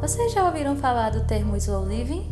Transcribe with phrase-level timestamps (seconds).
[0.00, 2.24] Vocês já ouviram falar do termo slow living?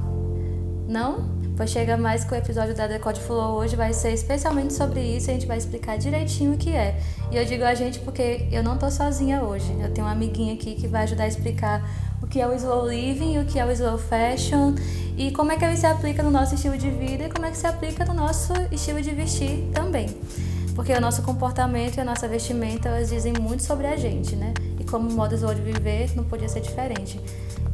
[0.89, 1.35] Não?
[1.57, 5.29] Pois chega mais que o episódio da Decode Flow hoje vai ser especialmente sobre isso
[5.29, 6.97] e a gente vai explicar direitinho o que é.
[7.33, 9.67] E eu digo a gente porque eu não tô sozinha hoje.
[9.81, 11.83] Eu tenho uma amiguinha aqui que vai ajudar a explicar
[12.23, 14.77] o que é o slow living, o que é o slow fashion
[15.17, 17.51] e como é que ele se aplica no nosso estilo de vida e como é
[17.51, 20.09] que se aplica no nosso estilo de vestir também.
[20.77, 24.55] Porque o nosso comportamento e a nossa vestimenta elas dizem muito sobre a gente, né?
[24.91, 27.21] Como slow de viver não podia ser diferente.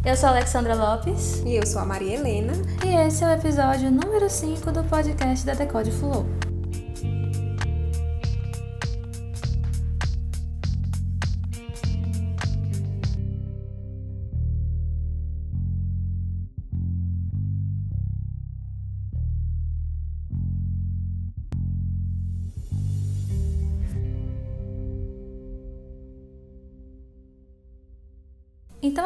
[0.05, 1.43] Eu sou a Alexandra Lopes.
[1.47, 2.53] E eu sou a Maria Helena.
[2.85, 6.27] E esse é o episódio número 5 do podcast da Decode Flow.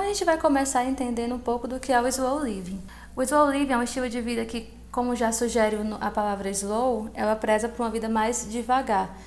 [0.07, 2.81] A gente vai começar entendendo um pouco do que é o slow living.
[3.17, 7.11] O slow living é um estilo de vida que, como já sugere a palavra slow,
[7.13, 9.19] ela preza por uma vida mais devagar,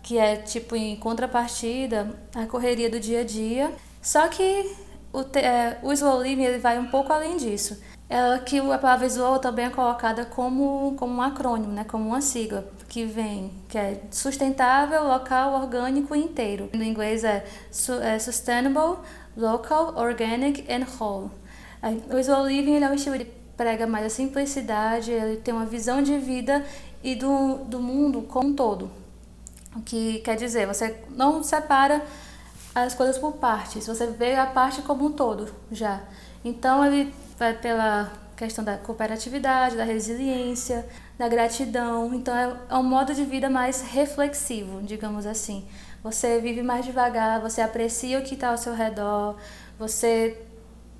[0.00, 3.72] que é tipo em contrapartida à correria do dia a dia.
[4.00, 4.76] Só que
[5.12, 7.76] o, é, o slow living ele vai um pouco além disso.
[8.08, 12.22] É que a palavra slow também é colocada como, como um acrônimo, né, como uma
[12.22, 16.70] sigla, que vem, que é sustentável, local, orgânico e inteiro.
[16.72, 17.44] No inglês é,
[18.02, 18.96] é sustainable,
[19.38, 21.30] local, organic and whole.
[22.12, 26.02] O slow living é um estilo que prega mais a simplicidade, ele tem uma visão
[26.02, 26.64] de vida
[27.02, 28.90] e do, do mundo como um todo.
[29.74, 32.02] O que quer dizer, você não separa
[32.74, 36.00] as coisas por partes, você vê a parte como um todo já.
[36.44, 40.86] Então ele vai pela questão da cooperatividade, da resiliência,
[41.18, 42.14] da gratidão.
[42.14, 45.66] Então é, é um modo de vida mais reflexivo, digamos assim.
[46.02, 49.36] Você vive mais devagar, você aprecia o que está ao seu redor,
[49.78, 50.40] você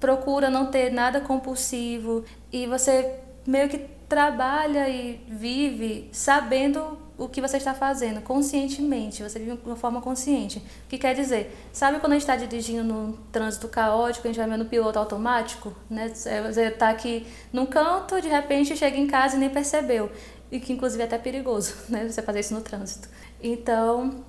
[0.01, 7.41] procura não ter nada compulsivo e você meio que trabalha e vive sabendo o que
[7.41, 10.59] você está fazendo, conscientemente, você vive de uma forma consciente.
[10.59, 11.53] O que quer dizer?
[11.73, 15.01] Sabe quando a gente está dirigindo num trânsito caótico, a gente vai vendo no piloto
[15.01, 15.75] automático?
[15.91, 16.09] Né?
[16.15, 20.13] Você está aqui num canto, de repente chega em casa e nem percebeu.
[20.51, 22.09] E que inclusive é até perigoso, né?
[22.09, 23.09] Você fazer isso no trânsito.
[23.43, 24.25] Então,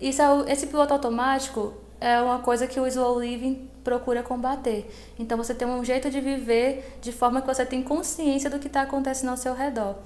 [0.00, 4.90] isso é, esse piloto automático é uma coisa que o slow living procura combater.
[5.18, 8.66] Então você tem um jeito de viver de forma que você tem consciência do que
[8.66, 9.96] está acontecendo ao seu redor.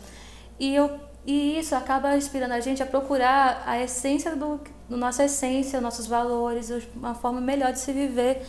[0.58, 0.90] E, eu,
[1.26, 6.06] e isso acaba inspirando a gente a procurar a essência do, do nossa essência, nossos
[6.06, 8.42] valores, uma forma melhor de se viver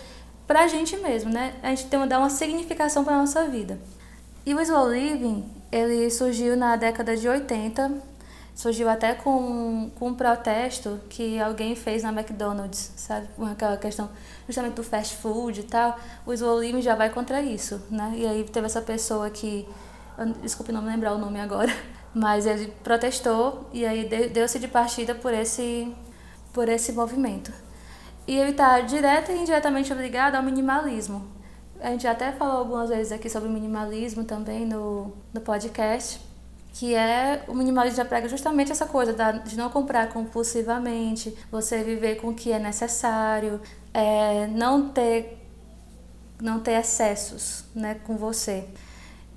[0.46, 1.54] para a gente mesmo, né?
[1.64, 3.80] A gente tem dar uma significação para nossa vida.
[4.46, 8.11] E o slow living, ele surgiu na década de 80
[8.54, 13.28] surgiu até com, com um protesto que alguém fez na McDonald's, sabe?
[13.52, 14.10] Aquela questão
[14.46, 15.98] justamente do fast food e tal.
[16.26, 18.14] O Slow já vai contra isso, né?
[18.16, 19.68] E aí teve essa pessoa que,
[20.42, 21.72] desculpe não lembrar o nome agora,
[22.14, 25.94] mas ele protestou e aí deu-se de partida por esse,
[26.54, 27.52] por esse movimento.
[28.28, 31.26] E ele está direta e indiretamente ligado ao minimalismo.
[31.80, 36.31] A gente até falou algumas vezes aqui sobre minimalismo também no, no podcast
[36.74, 41.84] que é o minimalismo já prega justamente essa coisa da, de não comprar compulsivamente, você
[41.84, 43.62] viver com o que é necessário,
[43.94, 45.38] é, não ter
[46.42, 48.68] não ter excessos né, com você.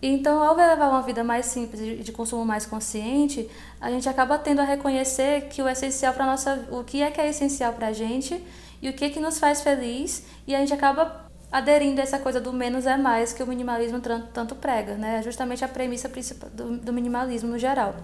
[0.01, 3.49] Então, ao levar uma vida mais simples e de consumo mais consciente,
[3.81, 7.21] a gente acaba tendo a reconhecer que o essencial para nossa, o que é que
[7.21, 8.43] é essencial para a gente
[8.83, 11.24] e o que é que nos faz feliz, e a gente acaba
[11.55, 15.19] aderindo a essa coisa do menos é mais que o minimalismo tanto prega, né?
[15.21, 17.95] É justamente a premissa principal do, do minimalismo no geral.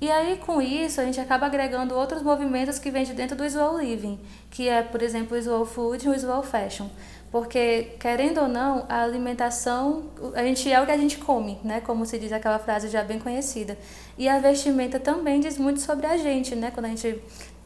[0.00, 3.44] E aí, com isso, a gente acaba agregando outros movimentos que vêm de dentro do
[3.44, 4.18] slow living,
[4.50, 6.88] que é, por exemplo, o slow food e o slow fashion.
[7.30, 11.80] Porque, querendo ou não, a alimentação, a gente é o que a gente come, né?
[11.80, 13.78] Como se diz aquela frase já bem conhecida.
[14.18, 16.72] E a vestimenta também diz muito sobre a gente, né?
[16.74, 17.22] Quando a gente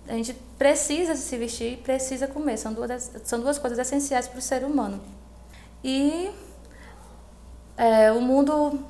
[0.09, 2.57] a gente precisa se vestir e precisa comer.
[2.57, 5.01] São duas, são duas coisas essenciais para o ser humano.
[5.85, 6.31] E
[7.77, 8.81] é, o mundo.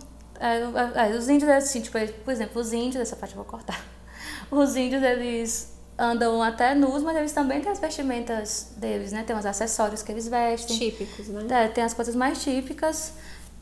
[0.41, 3.85] É, é, os índios, assim, tipo, por exemplo, os índios, essa parte eu vou cortar.
[4.51, 9.25] Os índios, eles andam até nus, mas eles também têm as vestimentas deles, né?
[9.25, 10.79] Tem os acessórios que eles vestem.
[10.79, 11.65] Típicos, né?
[11.65, 13.13] É, tem as coisas mais típicas.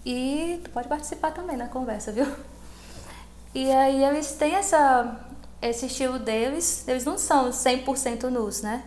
[0.04, 2.26] E tu pode participar também na conversa, viu?
[3.54, 5.18] E aí eles têm essa
[5.60, 8.84] esse estilo deles, eles não são 100% nus, né?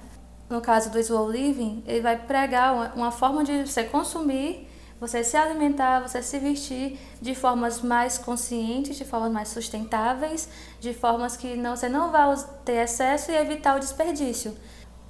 [0.49, 4.67] No caso do slow living, ele vai pregar uma, uma forma de você consumir,
[4.99, 10.49] você se alimentar, você se vestir de formas mais conscientes, de formas mais sustentáveis,
[10.79, 12.35] de formas que não, você não vai
[12.65, 14.55] ter excesso e evitar o desperdício.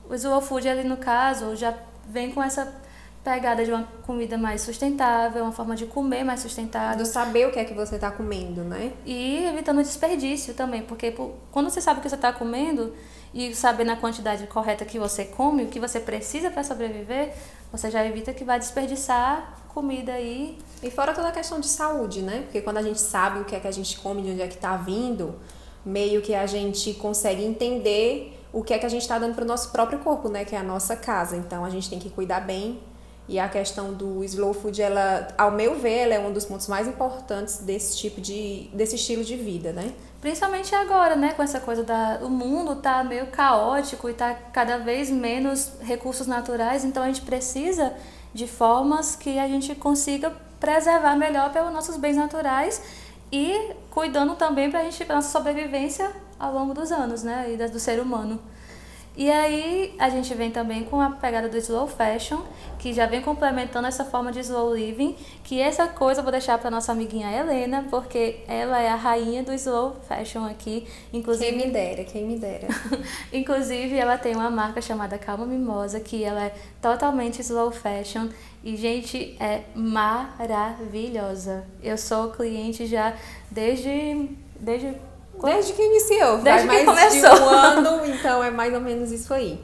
[0.10, 1.74] O slow food ali no caso já
[2.08, 2.74] vem com essa
[3.30, 6.98] pegada de uma comida mais sustentável, uma forma de comer mais sustentável.
[6.98, 8.92] Do saber o que é que você está comendo, né?
[9.06, 11.14] E evitando desperdício também, porque
[11.52, 12.92] quando você sabe o que você está comendo
[13.32, 17.36] e saber na quantidade correta que você come, o que você precisa para sobreviver,
[17.72, 20.58] você já evita que vai desperdiçar comida aí.
[20.82, 22.42] E fora toda a questão de saúde, né?
[22.46, 24.48] Porque quando a gente sabe o que é que a gente come, de onde é
[24.48, 25.36] que está vindo,
[25.86, 29.44] meio que a gente consegue entender o que é que a gente está dando para
[29.44, 30.44] o nosso próprio corpo, né?
[30.44, 31.38] Que é a nossa casa.
[31.38, 32.89] Então a gente tem que cuidar bem.
[33.30, 36.68] E a questão do slow food, ela, ao meu ver, ela é um dos pontos
[36.68, 39.94] mais importantes desse tipo de, desse estilo de vida, né?
[40.20, 41.34] Principalmente agora, né?
[41.34, 46.26] Com essa coisa da, o mundo tá meio caótico e tá cada vez menos recursos
[46.26, 46.84] naturais.
[46.84, 47.94] Então a gente precisa
[48.34, 52.82] de formas que a gente consiga preservar melhor pelos nossos bens naturais
[53.32, 57.54] e cuidando também para a gente, pra nossa sobrevivência ao longo dos anos, né?
[57.54, 58.42] E do ser humano.
[59.20, 62.40] E aí a gente vem também com a pegada do slow fashion,
[62.80, 65.14] que já vem complementando essa forma de slow living,
[65.44, 69.44] que essa coisa eu vou deixar para nossa amiguinha Helena, porque ela é a rainha
[69.44, 72.70] do slow fashion aqui, inclusive Quem me dera, quem me dera.
[73.34, 78.30] inclusive ela tem uma marca chamada Calma Mimosa, que ela é totalmente slow fashion
[78.64, 81.66] e gente, é maravilhosa.
[81.84, 83.14] Eu sou cliente já
[83.52, 84.96] desde desde
[85.48, 87.36] Desde que iniciou, Desde que mais começou.
[87.36, 89.60] de um ano, então é mais ou menos isso aí.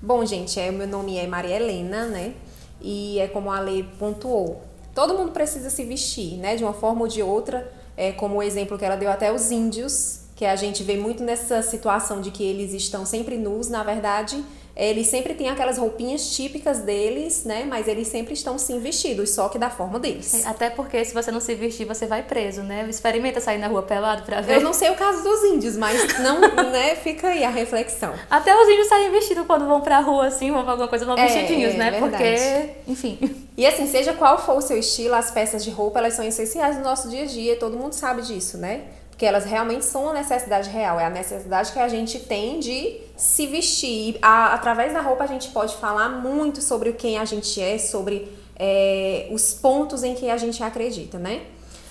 [0.00, 2.34] Bom, gente, é, meu nome é Maria Helena, né?
[2.80, 4.62] E é como a lei pontuou.
[4.94, 6.54] Todo mundo precisa se vestir, né?
[6.56, 9.50] De uma forma ou de outra, é, como o exemplo que ela deu até os
[9.50, 13.82] índios, que a gente vê muito nessa situação de que eles estão sempre nus, na
[13.82, 14.44] verdade,
[14.78, 17.64] eles sempre têm aquelas roupinhas típicas deles, né?
[17.68, 20.46] Mas eles sempre estão sim vestidos, só que da forma deles.
[20.46, 22.86] Até porque se você não se vestir, você vai preso, né?
[22.88, 24.56] Experimenta sair na rua pelado pra ver.
[24.56, 26.40] Eu não sei o caso dos índios, mas não,
[26.70, 26.94] né?
[26.94, 28.14] Fica aí a reflexão.
[28.30, 31.18] Até os índios saem vestidos quando vão pra rua, assim, vão pra alguma coisa, vão
[31.18, 31.88] É, vestidinhos, né?
[31.96, 32.70] é Porque, verdade.
[32.86, 33.18] enfim.
[33.56, 36.76] E assim, seja qual for o seu estilo, as peças de roupa, elas são essenciais
[36.76, 38.82] no nosso dia a dia, todo mundo sabe disso, né?
[39.18, 43.00] Porque elas realmente são uma necessidade real, é a necessidade que a gente tem de
[43.16, 44.16] se vestir.
[44.22, 48.28] A- através da roupa a gente pode falar muito sobre quem a gente é, sobre
[48.54, 51.40] é, os pontos em que a gente acredita, né?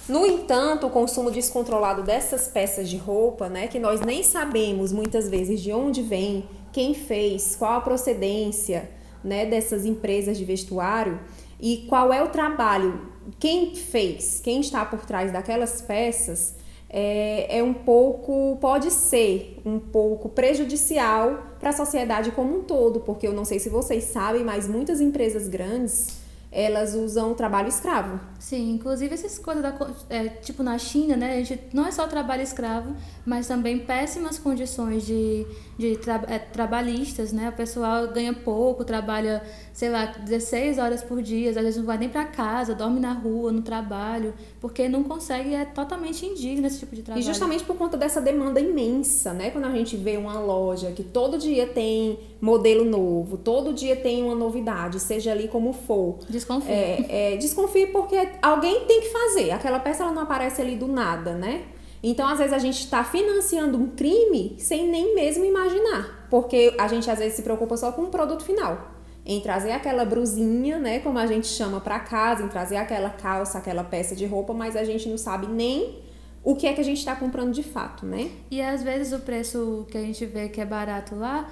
[0.08, 5.28] No entanto, o consumo descontrolado dessas peças de roupa, né, que nós nem sabemos muitas
[5.28, 8.90] vezes de onde vem, quem fez, qual a procedência,
[9.22, 11.20] né, dessas empresas de vestuário
[11.60, 16.56] e qual é o trabalho, quem fez, quem está por trás daquelas peças,
[16.90, 23.02] é, é um pouco, pode ser um pouco prejudicial para a sociedade como um todo,
[23.02, 26.17] porque eu não sei se vocês sabem, mas muitas empresas grandes
[26.58, 28.20] elas usam trabalho escravo.
[28.40, 29.78] Sim, inclusive essas coisas, da,
[30.10, 31.38] é, tipo na China, né?
[31.38, 35.46] A gente não é só trabalho escravo, mas também péssimas condições de,
[35.78, 37.50] de tra, é, trabalhistas, né?
[37.50, 42.00] O pessoal ganha pouco, trabalha, sei lá, 16 horas por dia, às vezes não vai
[42.00, 46.80] nem pra casa, dorme na rua, no trabalho, porque não consegue, é totalmente indigno esse
[46.80, 47.24] tipo de trabalho.
[47.24, 49.52] E justamente por conta dessa demanda imensa, né?
[49.52, 54.24] Quando a gente vê uma loja que todo dia tem modelo novo, todo dia tem
[54.24, 56.18] uma novidade, seja ali como for.
[56.48, 56.72] Desconfio.
[56.72, 59.52] É, é, desconfie porque alguém tem que fazer.
[59.52, 61.66] Aquela peça ela não aparece ali do nada, né?
[62.02, 66.28] Então, às vezes, a gente está financiando um crime sem nem mesmo imaginar.
[66.30, 68.92] Porque a gente, às vezes, se preocupa só com o produto final.
[69.26, 71.00] Em trazer aquela brusinha, né?
[71.00, 74.76] Como a gente chama para casa, em trazer aquela calça, aquela peça de roupa, mas
[74.76, 76.00] a gente não sabe nem
[76.44, 78.32] o que é que a gente está comprando de fato, né?
[78.50, 81.50] E às vezes o preço que a gente vê que é barato lá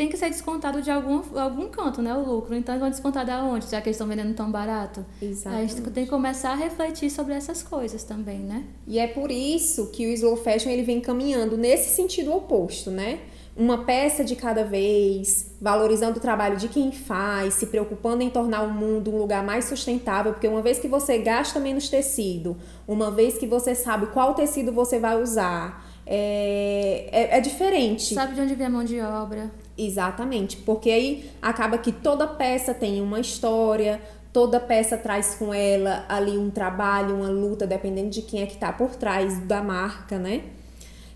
[0.00, 2.14] tem que ser descontado de algum, algum canto, né?
[2.14, 2.54] O lucro.
[2.54, 5.04] Então eles vão descontar da onde, já que eles estão vendendo tão barato?
[5.44, 8.64] A gente tem que começar a refletir sobre essas coisas também, né?
[8.86, 13.18] E é por isso que o slow fashion ele vem caminhando nesse sentido oposto, né?
[13.54, 18.62] Uma peça de cada vez, valorizando o trabalho de quem faz, se preocupando em tornar
[18.62, 22.56] o mundo um lugar mais sustentável, porque uma vez que você gasta menos tecido,
[22.88, 28.14] uma vez que você sabe qual tecido você vai usar, é, é, é diferente.
[28.14, 29.50] Sabe de onde vem a mão de obra?
[29.82, 33.98] Exatamente, porque aí acaba que toda peça tem uma história,
[34.30, 38.58] toda peça traz com ela ali um trabalho, uma luta, dependendo de quem é que
[38.58, 40.42] tá por trás da marca, né?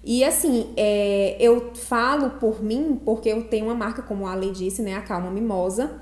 [0.03, 4.51] E assim, é, eu falo por mim, porque eu tenho uma marca, como a Ale
[4.51, 4.95] disse, né?
[4.95, 6.01] A Calma Mimosa,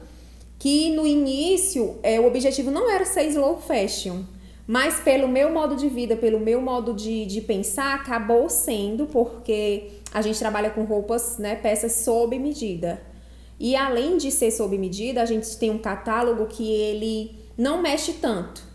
[0.56, 4.22] que no início é, o objetivo não era ser slow fashion,
[4.68, 10.01] mas pelo meu modo de vida, pelo meu modo de, de pensar, acabou sendo, porque
[10.12, 13.00] a gente trabalha com roupas, né, peças sob medida.
[13.58, 18.14] E além de ser sob medida, a gente tem um catálogo que ele não mexe
[18.14, 18.72] tanto.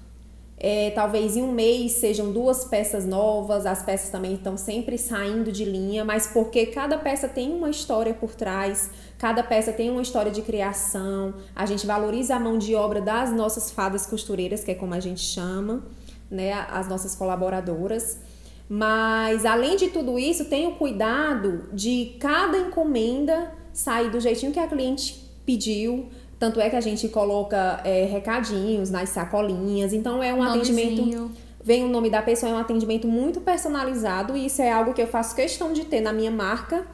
[0.60, 5.52] É, talvez em um mês sejam duas peças novas, as peças também estão sempre saindo
[5.52, 8.90] de linha, mas porque cada peça tem uma história por trás,
[9.20, 13.32] cada peça tem uma história de criação, a gente valoriza a mão de obra das
[13.32, 15.84] nossas fadas costureiras, que é como a gente chama,
[16.30, 18.20] né, as nossas colaboradoras.
[18.70, 24.60] Mas além de tudo isso, tem o cuidado de cada encomenda sair do jeitinho que
[24.60, 26.08] a cliente pediu.
[26.38, 29.94] Tanto é que a gente coloca é, recadinhos nas sacolinhas.
[29.94, 30.92] Então é um Nomezinho.
[30.94, 31.32] atendimento.
[31.64, 34.36] Vem o nome da pessoa, é um atendimento muito personalizado.
[34.36, 36.86] E isso é algo que eu faço questão de ter na minha marca.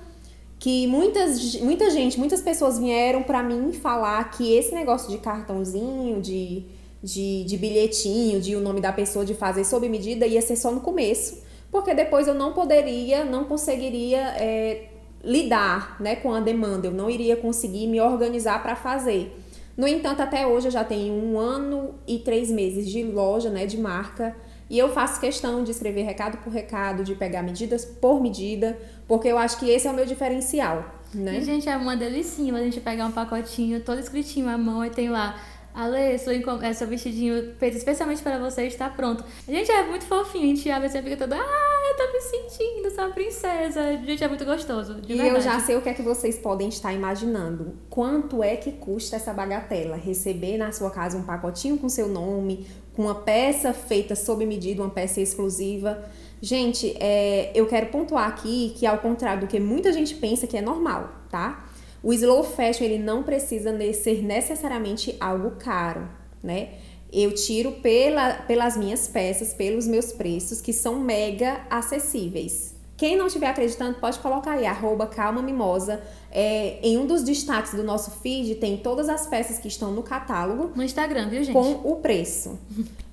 [0.59, 6.21] Que muitas, muita gente, muitas pessoas vieram para mim falar que esse negócio de cartãozinho,
[6.21, 6.63] de,
[7.03, 10.71] de, de bilhetinho, de o nome da pessoa, de fazer sob medida, ia ser só
[10.71, 11.42] no começo
[11.73, 14.89] porque depois eu não poderia, não conseguiria é,
[15.23, 19.35] lidar né, com a demanda, eu não iria conseguir me organizar para fazer.
[19.75, 23.65] No entanto, até hoje eu já tenho um ano e três meses de loja, né,
[23.65, 24.35] de marca,
[24.69, 28.77] e eu faço questão de escrever recado por recado, de pegar medidas por medida,
[29.07, 30.85] porque eu acho que esse é o meu diferencial.
[31.11, 31.39] Né?
[31.39, 34.91] E, gente, é uma delicinha a gente pegar um pacotinho todo escritinho à mão e
[34.91, 35.39] tem lá
[35.73, 39.23] Ale, seu, é, seu vestidinho feito especialmente para você está pronto.
[39.47, 40.43] Gente, é muito fofinho.
[40.43, 43.97] A gente abre assim, fica toda, ah, eu tô me sentindo, sou uma princesa.
[44.05, 44.97] Gente, é muito gostoso.
[45.07, 45.35] e verdade.
[45.35, 47.73] eu já sei o que é que vocês podem estar imaginando.
[47.89, 49.95] Quanto é que custa essa bagatela?
[49.95, 54.81] Receber na sua casa um pacotinho com seu nome, com uma peça feita sob medida,
[54.81, 56.03] uma peça exclusiva.
[56.39, 60.57] Gente, é, eu quero pontuar aqui que, ao contrário do que muita gente pensa que
[60.57, 61.62] é normal, tá?
[62.03, 66.09] O slow fashion ele não precisa ser necessariamente algo caro,
[66.43, 66.73] né?
[67.11, 72.72] Eu tiro pela, pelas minhas peças, pelos meus preços, que são mega acessíveis.
[72.95, 76.01] Quem não estiver acreditando, pode colocar aí, arroba calma mimosa.
[76.31, 80.03] É, em um dos destaques do nosso feed tem todas as peças que estão no
[80.03, 80.71] catálogo.
[80.75, 81.53] No Instagram, viu, gente?
[81.53, 82.59] Com o preço.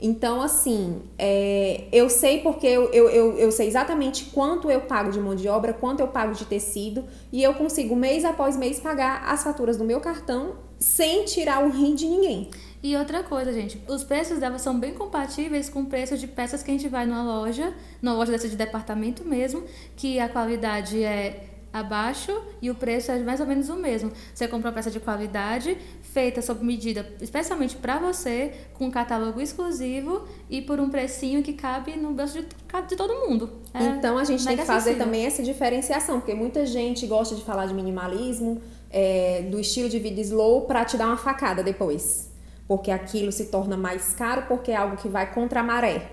[0.02, 5.10] Então, assim, é, eu sei porque eu, eu, eu, eu, sei exatamente quanto eu pago
[5.10, 8.80] de mão de obra, quanto eu pago de tecido, e eu consigo mês após mês
[8.80, 12.48] pagar as faturas do meu cartão sem tirar o rim de ninguém.
[12.82, 16.70] E outra coisa, gente, os preços delas são bem compatíveis com preços de peças que
[16.70, 21.46] a gente vai numa loja, numa loja dessa de departamento mesmo, que a qualidade é
[21.72, 24.10] abaixo e o preço é mais ou menos o mesmo.
[24.34, 29.40] Você compra uma peça de qualidade, feita sob medida, especialmente para você, com um catálogo
[29.40, 32.48] exclusivo e por um precinho que cabe no bolso de,
[32.88, 33.60] de todo mundo.
[33.74, 37.42] É então a gente tem que fazer também essa diferenciação, porque muita gente gosta de
[37.44, 38.60] falar de minimalismo,
[38.90, 42.29] é, do estilo de vida slow, para te dar uma facada depois
[42.70, 46.08] porque aquilo se torna mais caro porque é algo que vai contra a maré.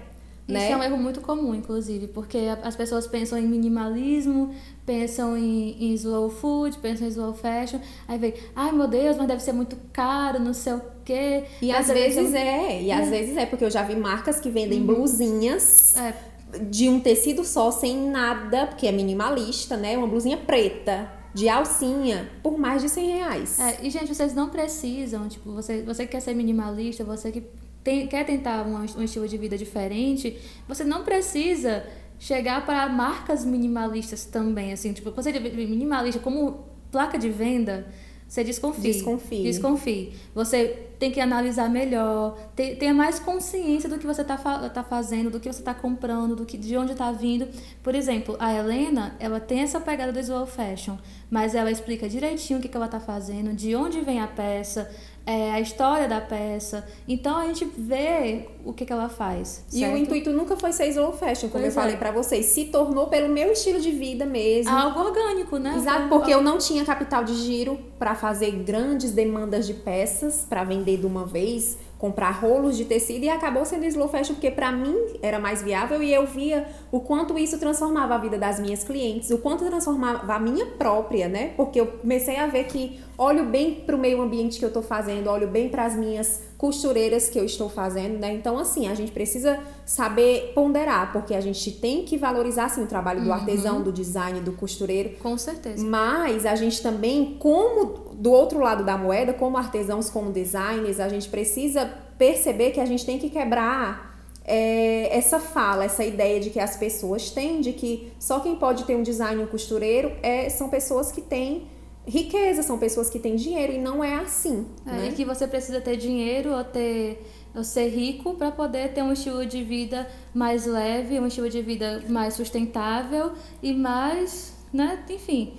[0.48, 0.72] Isso né?
[0.72, 5.94] é um erro muito comum, inclusive, porque as pessoas pensam em minimalismo, pensam em, em,
[5.94, 9.78] slow food, pensam em slow fashion, aí vem, ai meu Deus, mas deve ser muito
[9.94, 11.44] caro, não sei o quê.
[11.62, 12.38] E às vezes ser...
[12.38, 12.96] é, e é.
[12.96, 14.88] às vezes é, porque eu já vi marcas que vendem uhum.
[14.88, 15.96] blusinhas.
[15.96, 16.14] É.
[16.60, 19.96] De um tecido só, sem nada, porque é minimalista, né?
[19.96, 23.60] Uma blusinha preta de alcinha por mais de 100 reais.
[23.60, 27.44] É, e, gente, vocês não precisam, tipo, você, você que quer ser minimalista, você que
[27.84, 31.86] tem, quer tentar um, um estilo de vida diferente, você não precisa
[32.20, 37.88] chegar para marcas minimalistas também, assim, tipo, você é minimalista como placa de venda,
[38.28, 38.82] você desconfie.
[38.82, 39.44] Desconfie.
[39.44, 40.14] Desconfie.
[40.36, 44.38] Você tem que analisar melhor, ter, ter mais consciência do que você está
[44.70, 47.48] tá fazendo, do que você está comprando, do que, de onde está vindo.
[47.84, 50.98] Por exemplo, a Helena, ela tem essa pegada do slow fashion,
[51.30, 54.90] mas ela explica direitinho o que, que ela está fazendo, de onde vem a peça,
[55.28, 56.88] é, a história da peça.
[57.06, 59.66] Então a gente vê o que, que ela faz.
[59.68, 59.76] Certo?
[59.76, 61.84] E o intuito nunca foi ser slow fashion, como pois eu é.
[61.84, 62.46] falei para vocês.
[62.46, 64.72] Se tornou pelo meu estilo de vida mesmo.
[64.72, 65.76] Algo orgânico, né?
[65.76, 70.64] Exato, porque eu não tinha capital de giro para fazer grandes demandas de peças para
[70.64, 74.72] vender de uma vez comprar rolos de tecido e acabou sendo slow fashion porque para
[74.72, 78.84] mim era mais viável e eu via o quanto isso transformava a vida das minhas
[78.84, 81.54] clientes, o quanto transformava a minha própria, né?
[81.58, 84.84] Porque eu comecei a ver que olho bem para o meio ambiente que eu estou
[84.84, 88.34] fazendo, olho bem para as minhas costureiras que eu estou fazendo, né?
[88.34, 92.88] Então, assim, a gente precisa saber ponderar, porque a gente tem que valorizar, assim, o
[92.88, 93.34] trabalho do uhum.
[93.34, 95.12] artesão, do design, do costureiro.
[95.22, 95.84] Com certeza.
[95.84, 101.10] Mas a gente também, como do outro lado da moeda, como artesãos, como designers, a
[101.10, 106.50] gente precisa perceber que a gente tem que quebrar é, essa fala, essa ideia de
[106.50, 110.50] que as pessoas têm, de que só quem pode ter um design, um costureiro, é,
[110.50, 111.68] são pessoas que têm
[112.08, 114.66] riqueza, são pessoas que têm dinheiro e não é assim.
[114.86, 115.10] É, né?
[115.10, 117.22] E que você precisa ter dinheiro ou ter
[117.56, 121.62] ou ser rico para poder ter um estilo de vida mais leve, um estilo de
[121.62, 123.32] vida mais sustentável
[123.64, 125.56] e mais, né, enfim,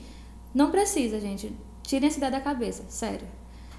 [0.54, 1.52] não precisa, gente.
[1.82, 3.26] Tirem essa ideia da cabeça, sério.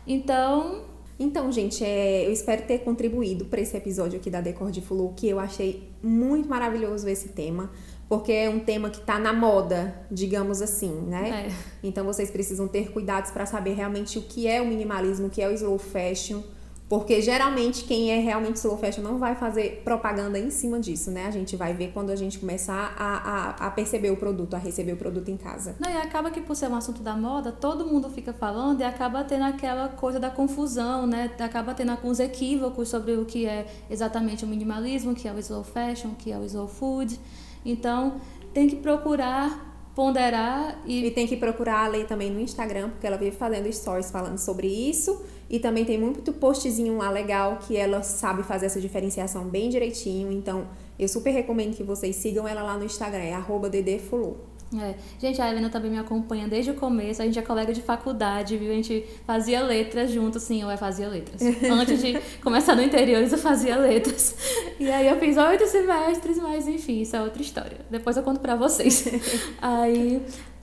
[0.05, 0.83] Então,
[1.17, 5.13] Então, gente, é, eu espero ter contribuído para esse episódio aqui da Decor de Flu,
[5.15, 7.69] que eu achei muito maravilhoso esse tema,
[8.09, 11.47] porque é um tema que está na moda, digamos assim, né?
[11.47, 11.51] É.
[11.83, 15.41] Então vocês precisam ter cuidados para saber realmente o que é o minimalismo, o que
[15.41, 16.41] é o slow fashion
[16.89, 21.27] porque geralmente quem é realmente slow fashion não vai fazer propaganda em cima disso, né?
[21.27, 24.57] A gente vai ver quando a gente começar a, a, a perceber o produto, a
[24.57, 25.75] receber o produto em casa.
[25.79, 28.83] Não, e acaba que por ser um assunto da moda, todo mundo fica falando e
[28.83, 31.31] acaba tendo aquela coisa da confusão, né?
[31.37, 35.37] Acaba tendo alguns equívocos sobre o que é exatamente o minimalismo, o que é o
[35.37, 37.19] slow fashion, o que é o slow food.
[37.65, 38.19] Então,
[38.53, 41.05] tem que procurar ponderar e...
[41.07, 44.37] e tem que procurar a lei também no Instagram, porque ela vive fazendo stories falando
[44.37, 49.45] sobre isso e também tem muito postzinho lá legal que ela sabe fazer essa diferenciação
[49.45, 50.31] bem direitinho.
[50.31, 53.69] Então, eu super recomendo que vocês sigam ela lá no Instagram, é arroba
[54.77, 54.93] É.
[55.19, 57.21] Gente, a Helena também me acompanha desde o começo.
[57.21, 58.71] A gente é colega de faculdade, viu?
[58.71, 61.41] A gente fazia letras junto, sim, eu fazia letras.
[61.69, 64.35] Antes de começar no interior, eu fazia letras.
[64.79, 67.77] E aí eu fiz oito semestres, mas enfim, isso é outra história.
[67.89, 69.07] Depois eu conto pra vocês.
[69.59, 70.21] aí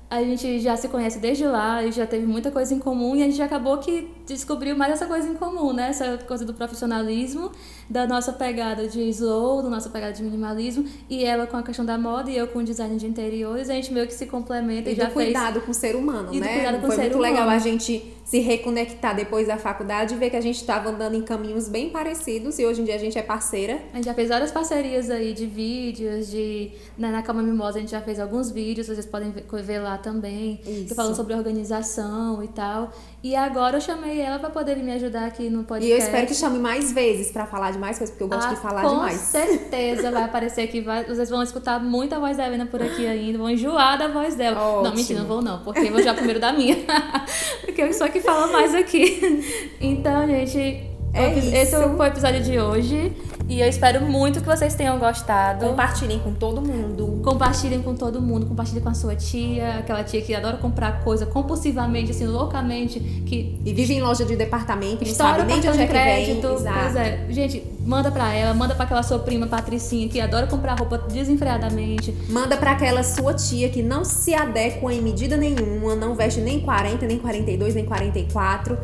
[0.08, 3.22] a gente já se conhece desde lá e já teve muita coisa em comum e
[3.22, 5.88] a gente acabou que descobriu mais essa coisa em comum, né?
[5.88, 7.50] Essa coisa do profissionalismo,
[7.88, 11.84] da nossa pegada de slow, da nossa pegada de minimalismo e ela com a questão
[11.84, 14.90] da moda e eu com o design de interiores, a gente meio que se complementa
[14.90, 15.64] e, e já cuidado fez...
[15.64, 16.54] com o ser humano, e né?
[16.54, 17.32] cuidado com Foi o ser muito humano.
[17.32, 21.14] legal a gente se reconectar depois da faculdade e ver que a gente estava andando
[21.14, 23.80] em caminhos bem parecidos e hoje em dia a gente é parceira.
[23.92, 27.80] A gente já fez várias parcerias aí de vídeos, de né, na Calma Mimosa a
[27.80, 30.94] gente já fez alguns vídeos, vocês podem ver lá também, Isso.
[30.96, 32.90] falando sobre organização e tal.
[33.22, 35.88] E agora eu chamei ela para poder me ajudar aqui no podcast.
[35.88, 38.48] E eu espero que chame mais vezes para falar de mais coisas, porque eu gosto
[38.48, 39.16] ah, de falar com demais.
[39.16, 43.06] Com certeza vai aparecer aqui, vai, vocês vão escutar muita voz da Helena por aqui
[43.06, 44.60] ainda, vão enjoar da voz dela.
[44.60, 44.82] Ótimo.
[44.82, 46.76] Não, mentira, não vou não, porque eu vou já primeiro da minha.
[47.64, 49.76] porque eu sou que fala mais aqui.
[49.80, 53.12] Então, gente, é esse foi o episódio de hoje.
[53.48, 55.66] E eu espero muito que vocês tenham gostado.
[55.66, 57.20] Compartilhem com todo mundo.
[57.22, 58.46] Compartilhem com todo mundo.
[58.46, 62.98] Compartilhem com a sua tia, aquela tia que adora comprar coisa compulsivamente, assim, loucamente.
[62.98, 66.40] Que e vive em loja de departamento, não sabe nem de onde é vem.
[66.40, 67.26] Pois é.
[67.28, 72.12] Gente, manda pra ela, manda pra aquela sua prima Patricinha que adora comprar roupa desenfreadamente.
[72.28, 76.60] Manda pra aquela sua tia que não se adequa em medida nenhuma, não veste nem
[76.60, 78.76] 40, nem 42, nem 44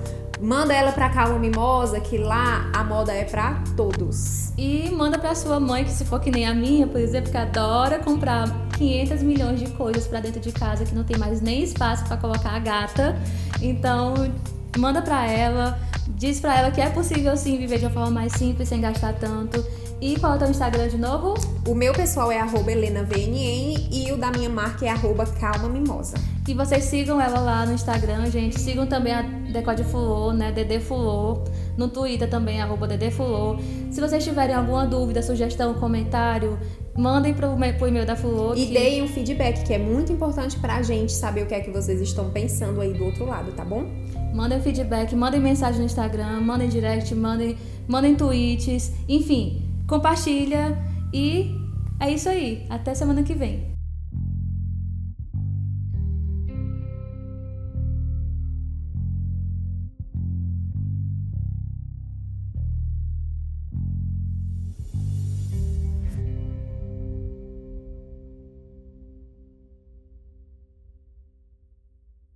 [0.43, 4.53] Manda ela pra Calma Mimosa, que lá a moda é pra todos.
[4.59, 7.37] E manda pra sua mãe, que se for que nem a minha, por exemplo, que
[7.37, 11.63] adora comprar 500 milhões de coisas para dentro de casa, que não tem mais nem
[11.63, 13.17] espaço para colocar a gata.
[13.61, 14.15] Então,
[14.77, 15.79] manda pra ela,
[16.09, 19.13] diz pra ela que é possível sim viver de uma forma mais simples, sem gastar
[19.13, 19.65] tanto
[20.03, 21.35] e qual é o teu Instagram de novo?
[21.65, 26.17] O meu pessoal é HelenaVNN e o da minha marca é arroba Calma Mimosa.
[26.49, 28.59] E vocês sigam ela lá no Instagram, gente.
[28.59, 30.51] Sigam também a Decode Fulô, né?
[30.51, 31.45] Dedê Fulô.
[31.77, 33.59] No Twitter também, arroba Dedê Fulô.
[33.93, 36.59] Se vocês tiverem alguma dúvida, sugestão, comentário,
[36.97, 38.55] mandem pro, pro e-mail da Fulô.
[38.57, 38.75] E que...
[38.75, 42.01] deem um feedback, que é muito importante pra gente saber o que é que vocês
[42.01, 43.85] estão pensando aí do outro lado, tá bom?
[44.35, 50.79] Mandem feedback, mandem mensagem no Instagram, mandem direct, mandem, mandem tweets, enfim compartilha
[51.13, 51.55] e
[52.01, 52.67] é isso aí.
[52.69, 53.72] Até semana que vem.